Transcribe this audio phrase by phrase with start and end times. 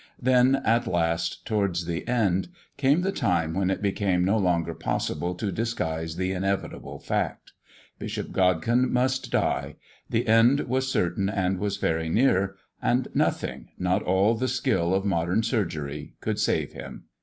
[0.19, 5.35] Then, at last, towards the end, came the time when it became no longer possible
[5.35, 7.51] to disguise the inevitable fact.
[7.99, 9.75] Bishop Godkin must die
[10.09, 15.05] the end was certain and was very near, and nothing, not all the skill of
[15.05, 17.03] modern surgery, could save him.